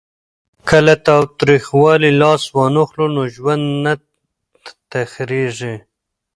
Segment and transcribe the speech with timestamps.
[0.67, 2.43] که له تاوتریخوالي لاس
[2.75, 3.93] واخلو نو ژوند نه
[4.91, 5.75] تریخیږي.